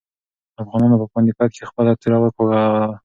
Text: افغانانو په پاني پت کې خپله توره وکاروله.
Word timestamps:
افغانانو 0.63 0.99
په 1.01 1.07
پاني 1.13 1.31
پت 1.37 1.49
کې 1.55 1.69
خپله 1.69 1.91
توره 2.01 2.17
وکاروله. 2.21 2.91